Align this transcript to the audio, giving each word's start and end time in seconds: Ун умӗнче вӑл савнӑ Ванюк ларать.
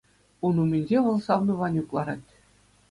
Ун 0.45 0.55
умӗнче 0.63 0.97
вӑл 1.05 1.17
савнӑ 1.25 1.53
Ванюк 1.59 1.89
ларать. 1.95 2.29